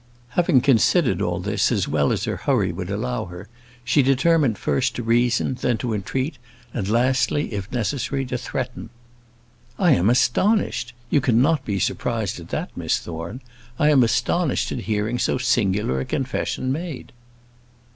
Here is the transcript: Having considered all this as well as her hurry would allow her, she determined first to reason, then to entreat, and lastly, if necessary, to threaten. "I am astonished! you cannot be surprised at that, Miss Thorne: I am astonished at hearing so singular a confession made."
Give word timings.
Having 0.29 0.61
considered 0.61 1.21
all 1.21 1.39
this 1.39 1.71
as 1.71 1.87
well 1.87 2.11
as 2.11 2.23
her 2.23 2.35
hurry 2.37 2.71
would 2.71 2.89
allow 2.89 3.25
her, 3.25 3.47
she 3.83 4.01
determined 4.01 4.57
first 4.57 4.95
to 4.95 5.03
reason, 5.03 5.53
then 5.53 5.77
to 5.77 5.93
entreat, 5.93 6.39
and 6.73 6.89
lastly, 6.89 7.53
if 7.53 7.71
necessary, 7.71 8.25
to 8.25 8.35
threaten. 8.35 8.89
"I 9.77 9.91
am 9.91 10.09
astonished! 10.09 10.93
you 11.11 11.21
cannot 11.21 11.65
be 11.65 11.77
surprised 11.77 12.39
at 12.39 12.49
that, 12.49 12.75
Miss 12.75 12.97
Thorne: 12.97 13.41
I 13.77 13.91
am 13.91 14.01
astonished 14.01 14.71
at 14.71 14.79
hearing 14.89 15.19
so 15.19 15.37
singular 15.37 15.99
a 15.99 16.05
confession 16.05 16.71
made." 16.71 17.11